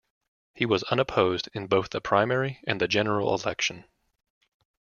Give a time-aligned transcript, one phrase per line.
[0.55, 3.85] He was unopposed in both the primary and the general election.